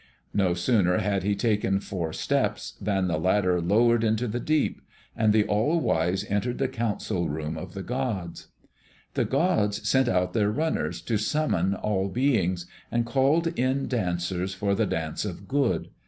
No 0.33 0.55
sooner 0.55 0.97
had 0.97 1.21
he 1.21 1.35
taken 1.35 1.79
four 1.79 2.11
steps 2.11 2.73
than 2.81 3.07
the 3.07 3.19
ladder 3.19 3.61
lowered 3.61 4.03
into 4.03 4.27
the 4.27 4.39
deep. 4.39 4.81
And 5.15 5.31
the 5.31 5.45
All 5.45 5.79
wise 5.79 6.25
entered 6.27 6.57
the 6.57 6.67
council 6.67 7.29
room 7.29 7.55
of 7.55 7.75
the 7.75 7.83
gods. 7.83 8.47
The 9.13 9.25
gods 9.25 9.87
sent 9.87 10.09
out 10.09 10.33
their 10.33 10.49
runners, 10.49 11.03
to 11.03 11.17
summon 11.19 11.75
all 11.75 12.09
beings, 12.09 12.65
and 12.91 13.05
called 13.05 13.49
in 13.49 13.87
dancers 13.87 14.55
for 14.55 14.73
the 14.73 14.87
Dance 14.87 15.23
of 15.23 15.47
Good. 15.47 15.91